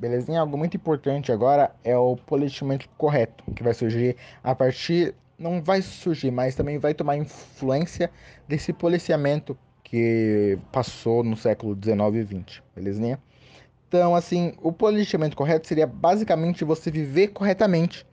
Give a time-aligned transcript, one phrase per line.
[0.00, 0.40] Belezinha?
[0.40, 5.14] Algo muito importante agora é o policiamento correto, que vai surgir a partir.
[5.38, 8.10] Não vai surgir, mas também vai tomar influência
[8.48, 13.18] desse policiamento que passou no século 19 e 20, belezinha?
[13.88, 18.06] Então, assim, o policiamento correto seria basicamente você viver corretamente,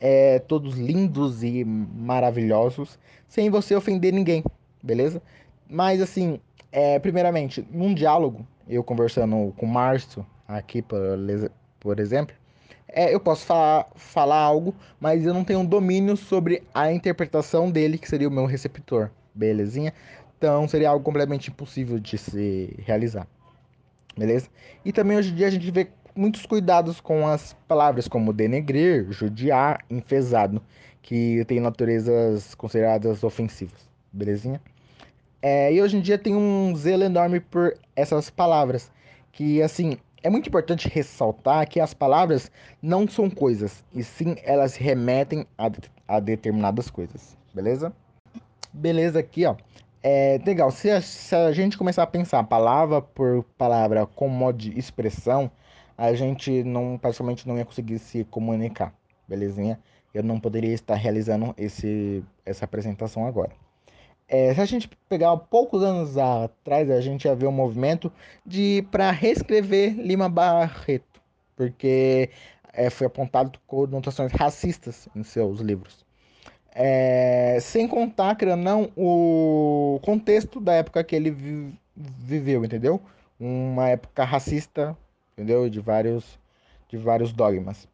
[0.00, 4.42] é, todos lindos e maravilhosos, sem você ofender ninguém,
[4.82, 5.20] beleza?
[5.68, 6.40] Mas, assim,
[6.72, 10.98] é, primeiramente, num diálogo, eu conversando com o Márcio, aqui, por,
[11.78, 12.34] por exemplo,
[12.88, 17.70] é, eu posso falar, falar algo, mas eu não tenho um domínio sobre a interpretação
[17.70, 19.92] dele, que seria o meu receptor, belezinha?
[20.38, 23.26] Então seria algo completamente impossível de se realizar,
[24.16, 24.48] beleza?
[24.84, 29.06] E também hoje em dia a gente vê muitos cuidados com as palavras como denegrir,
[29.10, 30.62] judiar, enfesado,
[31.02, 34.60] que tem naturezas consideradas ofensivas, belezinha?
[35.42, 38.90] É, e hoje em dia tem um zelo enorme por essas palavras,
[39.30, 42.50] que assim, é muito importante ressaltar que as palavras
[42.82, 45.70] não são coisas, e sim elas remetem a,
[46.08, 47.92] a determinadas coisas, beleza?
[48.72, 49.56] Beleza, aqui ó.
[50.02, 54.58] É legal, se a, se a gente começar a pensar palavra por palavra como modo
[54.58, 55.50] de expressão,
[55.96, 58.94] a gente não praticamente não ia conseguir se comunicar,
[59.26, 59.78] belezinha?
[60.14, 63.50] Eu não poderia estar realizando esse, essa apresentação agora.
[64.28, 68.12] É, se a gente pegar poucos anos atrás, a gente ia ver um movimento
[68.44, 71.20] de para reescrever Lima Barreto,
[71.56, 72.30] porque
[72.72, 76.06] é, foi apontado conotações racistas em seus livros.
[76.72, 83.00] É, sem contar, creio não, o contexto da época que ele vi viveu, entendeu?
[83.40, 84.96] Uma época racista,
[85.32, 85.68] entendeu?
[85.68, 86.38] De vários,
[86.88, 87.88] de vários dogmas.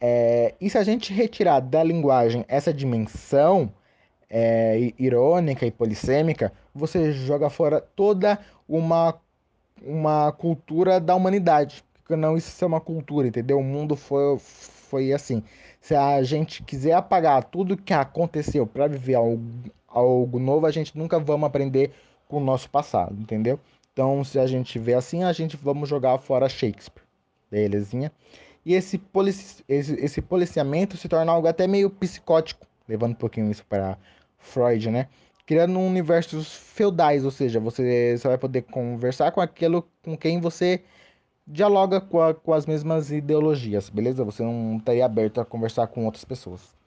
[0.00, 3.72] É, e se a gente retirar da linguagem essa dimensão,
[4.30, 9.16] é, irônica e polissêmica, você joga fora toda uma,
[9.82, 11.84] uma cultura da humanidade.
[11.94, 13.58] Porque não, isso é uma cultura, entendeu?
[13.58, 15.42] O mundo foi, foi assim.
[15.80, 19.42] Se a gente quiser apagar tudo que aconteceu para viver algo,
[19.88, 21.90] algo novo, a gente nunca vamos aprender
[22.28, 23.58] com o nosso passado, entendeu?
[23.92, 27.04] Então, se a gente vê assim, a gente vamos jogar fora Shakespeare,
[27.50, 28.12] belezinha?
[28.64, 33.50] E esse, polici esse, esse policiamento se torna algo até meio psicótico, levando um pouquinho
[33.50, 33.98] isso para
[34.40, 35.08] Freud, né?
[35.46, 40.40] Criando um universos feudais, ou seja, você, você vai poder conversar com aquilo com quem
[40.40, 40.82] você
[41.46, 44.24] dialoga com, a, com as mesmas ideologias, beleza?
[44.24, 46.79] Você não estaria aberto a conversar com outras pessoas.